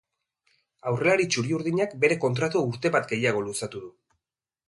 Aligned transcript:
Aurrelari 0.91 1.27
txuri-urdinak 1.33 1.93
bere 2.05 2.17
kontratua 2.25 2.65
urte 2.71 2.93
bat 2.97 3.07
gehiago 3.13 3.47
luzatu 3.51 3.83
du. 3.85 3.93